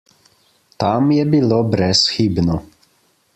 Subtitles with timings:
[0.83, 2.57] Tam je bilo brezhibno.